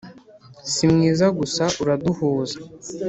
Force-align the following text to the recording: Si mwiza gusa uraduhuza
Si 0.71 0.83
mwiza 0.93 1.25
gusa 1.37 1.63
uraduhuza 1.81 2.57